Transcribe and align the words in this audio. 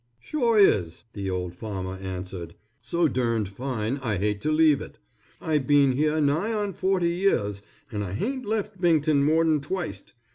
"Shore 0.19 0.57
is," 0.57 1.03
the 1.13 1.29
old 1.29 1.53
farmer 1.53 1.93
answered. 1.95 2.55
"So 2.81 3.07
durned 3.07 3.49
fine 3.49 3.99
I 3.99 4.17
hate 4.17 4.41
tew 4.41 4.51
leave 4.51 4.81
it. 4.81 4.97
I 5.39 5.59
bean 5.59 5.91
here 5.91 6.19
nigh 6.19 6.53
on 6.53 6.73
forty 6.73 7.11
years, 7.11 7.61
and 7.91 8.03
I 8.03 8.13
hain't 8.13 8.47
left 8.47 8.81
Bington 8.81 9.23
more'n 9.23 9.59
twict. 9.61 10.15